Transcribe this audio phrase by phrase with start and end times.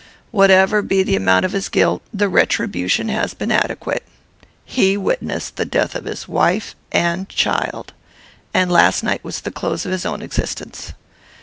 [0.31, 4.01] Whatever be the amount of his guilt, the retribution has been adequate.
[4.65, 7.93] He witnessed the death of his wife and child,
[8.51, 10.93] and last night was the close of his own existence.